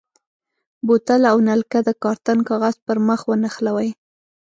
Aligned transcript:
بوتل 0.85 1.21
او 1.31 1.37
نلکه 1.49 1.79
د 1.87 1.89
کارتن 2.03 2.37
کاغذ 2.49 2.75
پر 2.85 2.97
مخ 3.07 3.21
ونښلوئ. 3.29 3.89